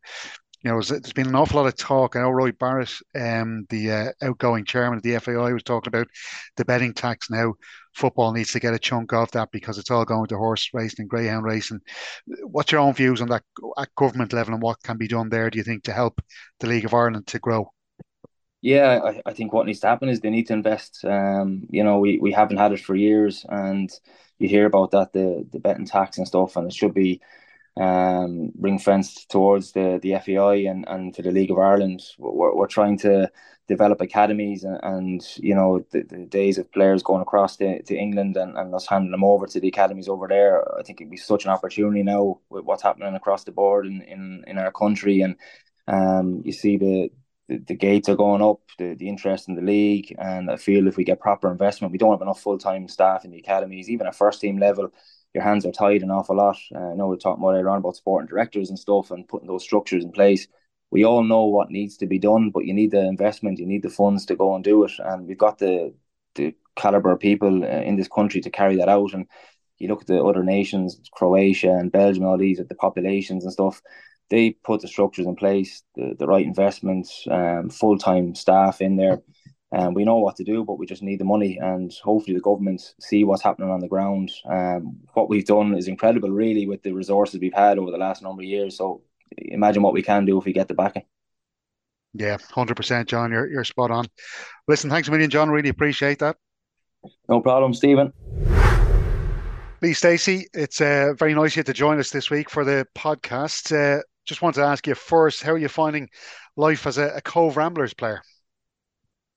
[0.66, 2.16] you know, there's been an awful lot of talk.
[2.16, 6.08] I know Roy Barrett, um, the uh, outgoing chairman of the FAI, was talking about
[6.58, 7.30] the betting tax.
[7.30, 7.54] Now,
[7.94, 11.04] football needs to get a chunk of that because it's all going to horse racing
[11.04, 11.82] and greyhound racing.
[12.48, 13.44] What's your own views on that
[13.78, 15.52] at government level and what can be done there?
[15.52, 16.20] Do you think to help
[16.60, 17.72] the League of Ireland to grow?
[18.64, 21.06] Yeah, I, I think what needs to happen is they need to invest.
[21.06, 23.92] Um, you know, we, we haven't had it for years, and
[24.40, 27.22] you hear about that the the betting tax and stuff, and it should be
[27.78, 32.02] um, ring fenced towards the the FAI and, and to the League of Ireland.
[32.18, 33.32] We're, we're trying to
[33.68, 37.96] develop academies and, and you know the, the, days of players going across to, to
[37.96, 40.64] England and, and us handing them over to the academies over there.
[40.78, 44.02] I think it'd be such an opportunity now with what's happening across the board in,
[44.04, 45.36] in, in our country and
[45.88, 47.12] um, you see the,
[47.48, 50.88] the, the gates are going up, the, the interest in the league, and I feel
[50.88, 53.90] if we get proper investment, we don't have enough full time staff in the academies,
[53.90, 54.92] even at first team level
[55.36, 56.58] your hands are tied an awful lot.
[56.74, 59.48] Uh, I know we're talking more later on about sporting directors and stuff and putting
[59.48, 60.48] those structures in place.
[60.92, 63.84] We all know what needs to be done, but you need the investment, you need
[63.84, 64.94] the funds to go and do it.
[64.98, 65.94] And we've got the
[66.36, 69.14] the caliber of people uh, in this country to carry that out.
[69.14, 69.28] And
[69.78, 73.54] you look at the other nations, Croatia and Belgium, all these at the populations and
[73.54, 73.82] stuff.
[74.30, 78.96] They put the structures in place, the, the right investments, um, full time staff in
[78.96, 79.22] there
[79.72, 82.42] um, we know what to do, but we just need the money, and hopefully the
[82.42, 84.32] government see what's happening on the ground.
[84.50, 88.22] Um, what we've done is incredible, really, with the resources we've had over the last
[88.22, 88.78] number of years.
[88.78, 89.02] So
[89.38, 91.04] imagine what we can do if we get the backing.
[92.14, 93.32] Yeah, hundred percent, John.
[93.32, 94.06] You're you're spot on.
[94.68, 95.50] Listen, thanks a million, John.
[95.50, 96.38] Really appreciate that.
[97.28, 98.14] No problem, Stephen.
[99.82, 102.88] Lee Steacy, it's uh, very nice of you to join us this week for the
[102.96, 103.76] podcast.
[103.76, 106.10] Uh, just wanted to ask you first, how are you finding
[106.56, 108.22] life as a, a Cobh Ramblers player?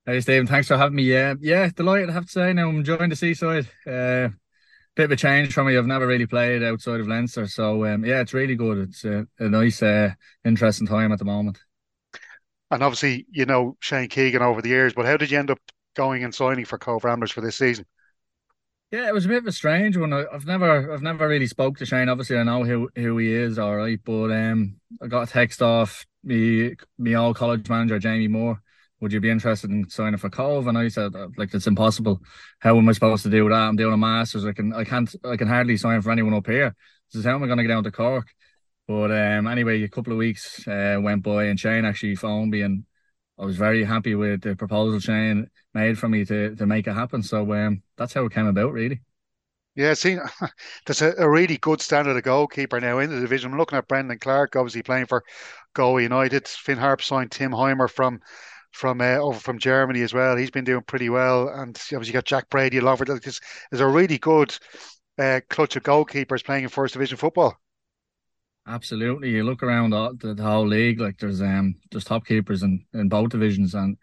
[0.09, 1.03] Hey Stephen, thanks for having me.
[1.03, 2.09] Yeah, yeah, delighted.
[2.09, 3.69] I have to say, now I'm enjoying the seaside.
[3.87, 4.31] Uh,
[4.97, 5.77] bit of a change for me.
[5.77, 8.79] I've never really played outside of Leinster, so um, yeah, it's really good.
[8.89, 10.13] It's a, a nice, uh,
[10.47, 11.59] interesting time at the moment.
[12.71, 15.59] And obviously, you know Shane Keegan over the years, but how did you end up
[15.95, 17.85] going and signing for Cobh Ramblers for this season?
[18.91, 20.15] Yeah, it was a bit of a strange one.
[20.15, 22.09] I've never, I've never really spoke to Shane.
[22.09, 24.01] Obviously, I know who who he is, all right.
[24.03, 28.63] But um, I got a text off me, me old college manager Jamie Moore.
[29.01, 30.67] Would you be interested in signing for Cobh?
[30.67, 32.21] And I said, uh, like, it's impossible.
[32.59, 33.55] How am I supposed to do that?
[33.55, 34.45] I'm doing a masters.
[34.45, 36.75] I can, I can't, I can hardly sign for anyone up here.
[37.13, 38.27] This is how am I going to get down to Cork?
[38.89, 42.63] But um, anyway, a couple of weeks uh, went by, and Shane actually phoned me,
[42.63, 42.85] and
[43.39, 46.95] I was very happy with the proposal Shane made for me to to make it
[46.95, 47.23] happen.
[47.23, 49.03] So um, that's how it came about, really.
[49.77, 50.17] Yeah, see,
[50.87, 53.53] there's a, a, really good standard of goalkeeper now in the division.
[53.53, 55.23] I'm looking at Brendan Clarke, obviously playing for
[55.75, 56.49] Galway United.
[56.49, 58.21] Finn Harp signed Tim Heimer from
[58.73, 60.37] from uh, over from Germany as well.
[60.37, 63.23] He's been doing pretty well, and obviously you got Jack Brady for that.
[63.23, 64.57] There's, there's a really good
[65.19, 67.57] uh, clutch of goalkeepers playing in first division football.
[68.67, 72.85] Absolutely, you look around the, the whole league, like there's um there's top keepers in,
[72.93, 73.97] in both divisions, and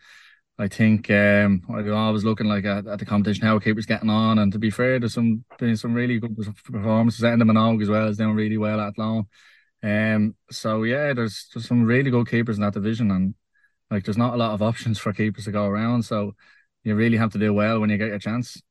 [0.58, 4.40] I think um I was looking like at, at the competition how keepers getting on,
[4.40, 7.22] and to be fair, there's some been some really good performances.
[7.24, 9.28] Enda Minogue as well is doing really well at long.
[9.84, 13.36] Um, so yeah, there's there's some really good keepers in that division, and
[13.96, 16.04] like there's not a lot of options for keepers to go around.
[16.04, 16.36] So
[16.84, 18.62] you really have to do well when you get your chance.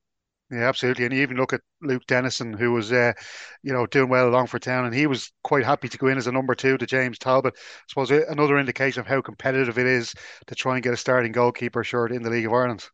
[0.51, 1.07] Yeah, absolutely.
[1.07, 3.15] And you even look at Luke Dennison, who was, uh,
[3.63, 6.19] you know, doing well along for town, and he was quite happy to go in
[6.19, 7.55] as a number two to James Talbot.
[7.57, 10.13] I suppose another indication of how competitive it is
[10.47, 12.85] to try and get a starting goalkeeper shirt in the League of Ireland.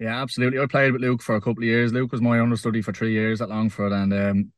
[0.00, 0.60] Yeah, absolutely.
[0.60, 1.92] I played with Luke for a couple of years.
[1.92, 4.52] Luke was my understudy for three years at Longford, and um,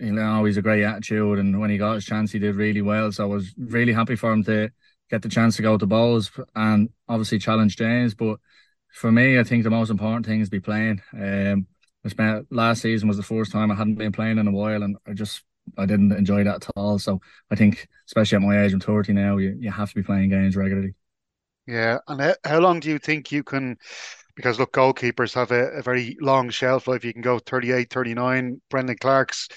[0.00, 1.38] you know, he's a great attitude.
[1.38, 3.12] And when he got his chance, he did really well.
[3.12, 4.70] So I was really happy for him to
[5.10, 8.14] get the chance to go to Bohs and obviously challenge James.
[8.14, 8.38] But
[8.92, 11.02] for me, I think the most important thing is be playing.
[11.12, 11.66] Um,
[12.04, 14.82] I spent last season was the first time I hadn't been playing in a while,
[14.82, 15.42] and I just
[15.78, 16.98] I didn't enjoy that at all.
[16.98, 20.02] So I think, especially at my age, I'm 30 now, you, you have to be
[20.02, 20.94] playing games regularly.
[21.66, 23.78] Yeah, and how long do you think you can
[24.36, 27.04] because look, goalkeepers have a, a, very long shelf life.
[27.04, 28.60] You can go 38, 39.
[28.68, 29.48] Brendan Clarke's,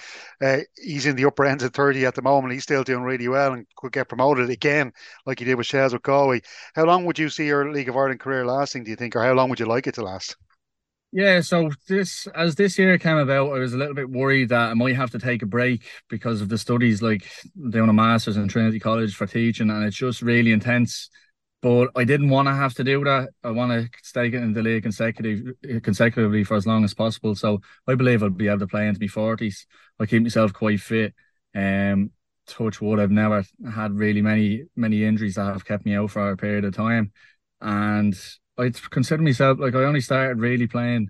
[0.42, 2.54] uh, he's in the upper ends of 30 at the moment.
[2.54, 4.92] He's still doing really well and could get promoted again,
[5.26, 6.42] like he did with Shels with Galway.
[6.76, 9.24] How long would you see your League of Ireland career lasting, do you think, or
[9.24, 10.36] how long would you like it to last?
[11.14, 14.72] Yeah, so this as this year came about, I was a little bit worried that
[14.72, 17.30] I might have to take a break because of the studies, like
[17.70, 21.10] doing a master's in Trinity College for teaching, and it's just really intense
[21.62, 23.30] but I didn't want to have to do that.
[23.44, 27.36] I want to stay in the league consecutive, consecutively for as long as possible.
[27.36, 29.66] So I believe I'll be able to play into my forties.
[30.00, 31.14] I keep myself quite fit.
[31.56, 32.12] Um,
[32.46, 33.44] touch wood, I've never
[33.74, 37.12] had really many many injuries that have kept me out for a period of time,
[37.62, 38.18] and
[38.58, 41.10] I consider myself like I only started really playing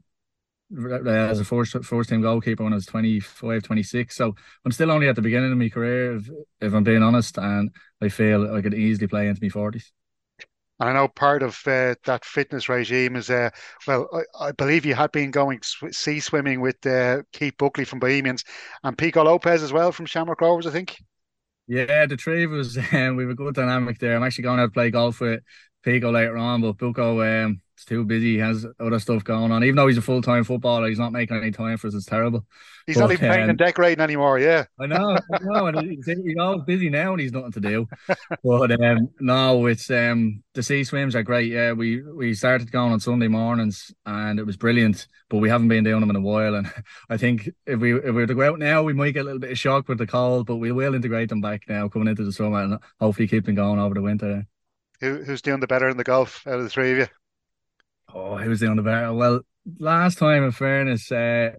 [1.06, 4.16] as a first first team goalkeeper when I was 25, 26.
[4.16, 6.30] So I'm still only at the beginning of my career, if,
[6.60, 9.92] if I'm being honest, and I feel I could easily play into my forties.
[10.80, 13.50] And I know part of uh, that fitness regime is, uh,
[13.88, 14.08] well,
[14.40, 18.00] I, I, believe you had been going sw- sea swimming with uh, Keith Buckley from
[18.00, 18.44] Bohemians
[18.84, 20.98] and Pico Lopes as well from Shamrock Rovers, I think.
[21.68, 24.16] Yeah, the three of us, um, we have a good dynamic there.
[24.16, 25.42] I'm actually going out to play golf with
[25.88, 28.34] Pico later on, but Bucco, um, He's too busy.
[28.34, 29.64] He has other stuff going on.
[29.64, 31.94] Even though he's a full time footballer, he's not making any time for us.
[31.94, 32.44] It's terrible.
[32.88, 34.40] He's but, not even painting um, and decorating anymore.
[34.40, 35.16] Yeah, I know.
[35.32, 35.68] I know.
[35.68, 37.88] And he's, he's always busy now, and he's nothing to do.
[38.44, 41.52] but um, no, it's um, the sea swims are great.
[41.52, 45.06] Yeah, we we started going on Sunday mornings, and it was brilliant.
[45.30, 46.72] But we haven't been doing them in a while, and
[47.12, 49.26] I think if we if we were to go out now, we might get a
[49.26, 50.48] little bit of shock with the cold.
[50.48, 53.54] But we will integrate them back now coming into the summer, and hopefully keep them
[53.54, 54.48] going over the winter.
[55.00, 57.08] Who, who's doing the better in the golf out of the three of you?
[58.14, 59.14] Oh, who's doing the better?
[59.14, 59.42] Well,
[59.80, 61.52] last time, in fairness, uh,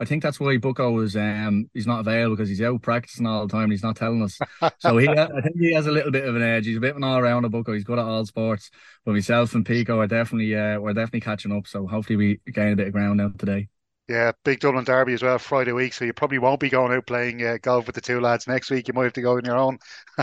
[0.00, 3.46] I think that's why Bucco was um he's not available because he's out practicing all
[3.46, 4.38] the time and he's not telling us.
[4.78, 6.66] So he I think he has a little bit of an edge.
[6.66, 7.74] He's a bit of an all rounder Bucco.
[7.74, 8.70] He's good at all sports.
[9.04, 11.66] But myself and Pico are definitely uh we're definitely catching up.
[11.66, 13.68] So hopefully we gain a bit of ground now today.
[14.08, 17.06] Yeah, big Dublin Derby as well Friday week, so you probably won't be going out
[17.06, 18.88] playing uh, golf with the two lads next week.
[18.88, 19.78] You might have to go on your own.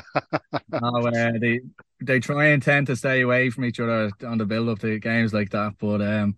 [0.73, 1.61] oh, uh, they
[2.01, 4.97] they try and tend to stay away from each other on the build up to
[4.97, 6.35] games like that, but um,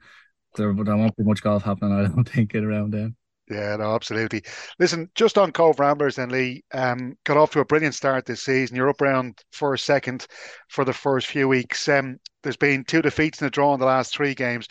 [0.55, 1.93] there, there won't be much golf happening.
[1.93, 3.15] I don't think it around then.
[3.49, 4.43] Yeah, no, absolutely.
[4.77, 8.43] Listen, just on Cobh Ramblers and Lee, um, got off to a brilliant start this
[8.43, 8.75] season.
[8.75, 10.27] You're up around first, second
[10.67, 11.87] for the first few weeks.
[11.87, 14.67] Um, there's been two defeats in a draw in the last three games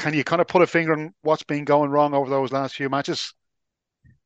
[0.00, 2.74] can you kind of put a finger on what's been going wrong over those last
[2.74, 3.34] few matches?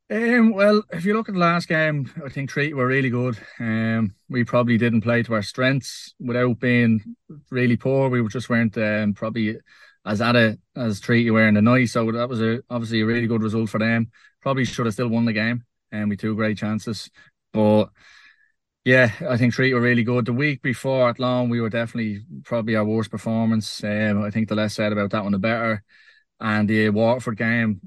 [0.08, 3.36] Um, well, if you look at the last game, I think Treaty were really good.
[3.58, 7.16] Um, we probably didn't play to our strengths without being
[7.50, 8.08] really poor.
[8.08, 9.56] We just weren't um, probably
[10.06, 11.88] as at it as Treaty were in the night.
[11.88, 14.10] So that was a obviously a really good result for them.
[14.42, 17.10] Probably should have still won the game, and we two great chances.
[17.52, 17.86] But
[18.84, 20.26] yeah, I think Treaty were really good.
[20.26, 23.82] The week before at Long, we were definitely probably our worst performance.
[23.82, 25.82] Um, I think the less said about that one, the better.
[26.38, 27.80] And the Waterford game,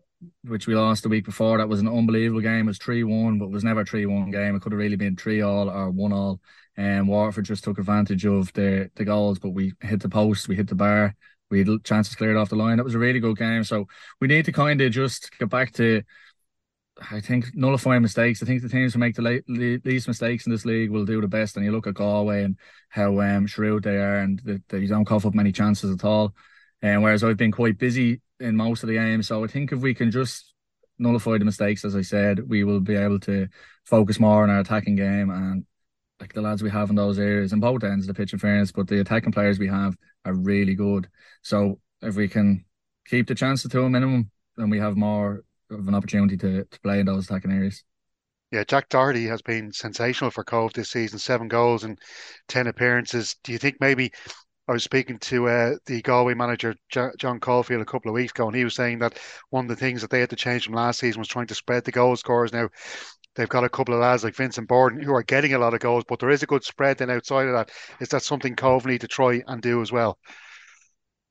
[0.44, 2.62] which we lost the week before, that was an unbelievable game.
[2.62, 4.56] It was 3 1, but it was never a 3 1 game.
[4.56, 6.42] It could have really been 3 all or 1 all.
[6.78, 10.48] And um, Waterford just took advantage of the, the goals, but we hit the post,
[10.48, 11.16] we hit the bar,
[11.50, 12.80] we had chances cleared off the line.
[12.80, 13.64] It was a really good game.
[13.64, 13.88] So
[14.20, 16.02] we need to kind of just get back to
[17.12, 18.42] I think nullifying mistakes.
[18.42, 19.44] I think the teams who make the
[19.84, 21.56] least mistakes in this league will do the best.
[21.56, 22.58] And you look at Galway and
[22.90, 26.34] how um, shrewd they are, and they, they don't cough up many chances at all.
[26.82, 29.80] And whereas I've been quite busy in most of the games, so I think if
[29.80, 30.54] we can just
[31.00, 33.48] nullify the mistakes, as I said, we will be able to
[33.86, 35.66] focus more on our attacking game and
[36.20, 38.40] like the lads we have in those areas and both ends of the pitch in
[38.40, 41.08] fairness, but the attacking players we have are really good.
[41.44, 42.66] So if we can
[43.06, 46.80] keep the chances to a minimum, then we have more of an opportunity to, to
[46.82, 47.84] play in those attacking areas.
[48.52, 52.00] Yeah, Jack Doherty has been sensational for Cobh this season, seven goals and
[52.48, 53.36] 10 appearances.
[53.44, 54.12] Do you think maybe
[54.70, 58.48] I was speaking to uh, the Galway manager, John Caulfield, a couple of weeks ago,
[58.48, 59.18] and he was saying that
[59.50, 61.56] one of the things that they had to change from last season was trying to
[61.56, 62.54] spread the goal scorers.
[62.54, 62.70] Now,
[63.36, 65.80] they've got a couple of lads like Vincent Borden who are getting a lot of
[65.80, 67.72] goals, but there is a good spread then outside of that.
[68.02, 70.20] Is that something Cobh need to try and do as well?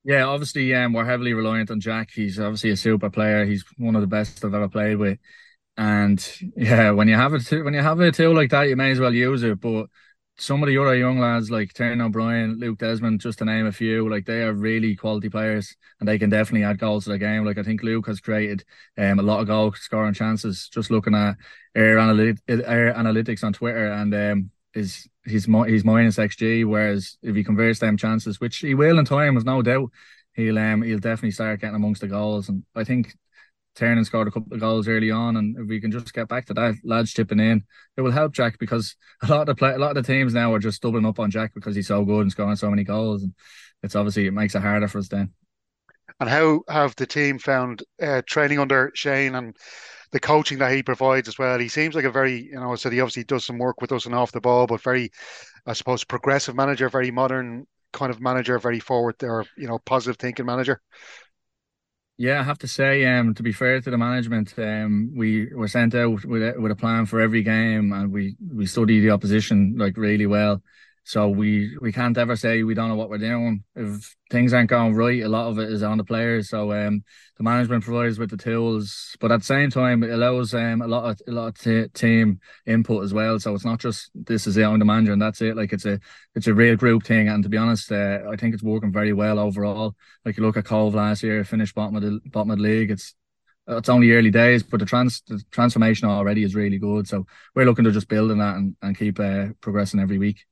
[0.07, 2.11] Yeah, obviously, um, we're heavily reliant on Jack.
[2.13, 3.45] He's obviously a super player.
[3.45, 5.19] He's one of the best I've ever played with.
[5.77, 6.25] And
[6.57, 8.99] yeah, when you have it, when you have a tool like that, you may as
[9.01, 9.59] well use it.
[9.61, 9.87] But
[10.37, 13.71] some of the other young lads like Tiernan O'Brien, Luke Desmond, just to name a
[13.73, 17.19] few, like they are really quality players and they can definitely add goals to the
[17.19, 17.45] game.
[17.45, 18.65] Like I think Luke has created
[18.97, 21.37] um, a lot of goal scoring chances just looking at
[21.75, 26.65] air analytics on Twitter and um, is he's more he's minus xG.
[26.65, 29.89] Whereas if he converts them chances, which he will in time, with no doubt,
[30.33, 32.49] he'll um he'll definitely start getting amongst the goals.
[32.49, 33.13] And I think
[33.75, 36.45] Tiernan scored a couple of goals early on, and if we can just get back
[36.47, 37.63] to that, lads chipping in,
[37.95, 40.33] it will help Jack because a lot of the play, a lot of the teams
[40.33, 42.83] now are just doubling up on Jack because he's so good and scoring so many
[42.83, 43.33] goals, and
[43.83, 45.31] it's obviously it makes it harder for us then.
[46.19, 49.55] And how have the team found uh, training under Shane and
[50.11, 51.59] the coaching that he provides as well.
[51.59, 54.05] He seems like a very, you know, so he obviously does some work with us
[54.05, 55.11] and off the ball, but very,
[55.65, 60.17] I suppose, progressive manager, very modern kind of manager, very forward or you know, positive
[60.17, 60.81] thinking manager.
[62.19, 65.67] Yeah, I have to say, um, to be fair to the management, um, we were
[65.67, 69.11] sent out with a, with a plan for every game, and we we studied the
[69.11, 70.63] opposition like really well.
[71.07, 73.63] So we we can't ever say we don't know what we're doing.
[73.77, 76.49] If things aren't going right, a lot of it is on the players.
[76.49, 77.01] So um,
[77.37, 80.87] the management provides with the tools, but at the same time, it allows um a
[80.87, 83.39] lot of a lot of t- team input as well.
[83.39, 85.55] So it's not just this is the manager and that's it.
[85.55, 85.97] Like it's a
[86.35, 87.29] it's a real group thing.
[87.29, 89.95] And to be honest, uh, I think it's working very well overall.
[90.25, 92.91] Like you look at Cobh last year, finished bottom of the bottom of the league.
[92.91, 93.15] It's
[93.69, 97.07] it's only early days, but the trans the transformation already is really good.
[97.07, 100.43] So we're looking to just build on that and, and keep uh, progressing every week.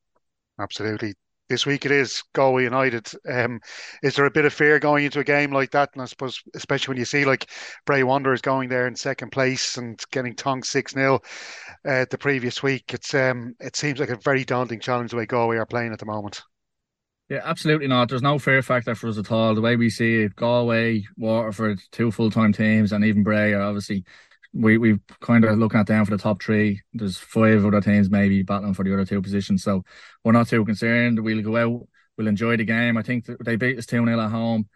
[0.60, 1.14] Absolutely.
[1.48, 3.08] This week it is Galway United.
[3.32, 3.60] Um,
[4.02, 5.92] is there a bit of fear going into a game like that?
[5.94, 7.52] And I suppose, especially when you see like
[7.86, 11.20] Bray Wanderers going there in second place and getting tongue 6 0
[11.88, 15.28] uh, the previous week, it's um, it seems like a very daunting challenge the way
[15.28, 16.42] Galway are playing at the moment.
[17.30, 18.10] Yeah, absolutely not.
[18.10, 19.56] There's no fear factor for us at all.
[19.56, 23.62] The way we see it, Galway, Waterford, two full time teams, and even Bray are
[23.62, 24.04] obviously
[24.56, 26.82] we we kind of looking at down for the top three.
[26.94, 29.84] There's five other teams maybe battling for the other two positions, so
[30.24, 31.20] we're not too concerned.
[31.20, 31.88] We'll go out,
[32.18, 32.98] we'll enjoy the game.
[32.98, 34.70] I think they beat us two 0 at home.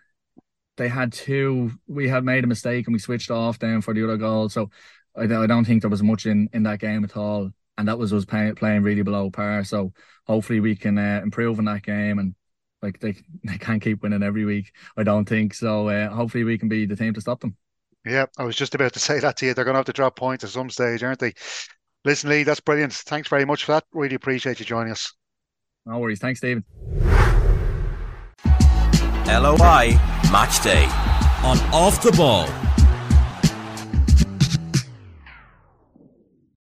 [0.76, 1.72] They had two.
[1.88, 4.50] We had made a mistake and we switched off down for the other goal.
[4.50, 4.70] So
[5.16, 7.98] I, I don't think there was much in in that game at all, and that
[7.98, 9.64] was us pay, playing really below par.
[9.64, 9.94] So
[10.28, 12.36] hopefully we can uh, improve in that game and.
[12.82, 14.72] Like they, they can't keep winning every week.
[14.96, 15.90] I don't think so.
[15.90, 17.58] Uh, hopefully we can be the team to stop them.
[18.06, 19.54] Yeah, I was just about to say that to you.
[19.54, 21.34] They're going to have to drop points at some stage, aren't they?
[22.06, 22.94] Listen, Lee, that's brilliant.
[22.94, 23.84] Thanks very much for that.
[23.94, 25.14] Really appreciate you joining us.
[25.86, 26.20] No worries.
[26.20, 26.64] Thanks, Stephen.
[29.28, 30.00] LOI
[30.32, 30.86] Match Day
[31.44, 32.48] on Off the Ball.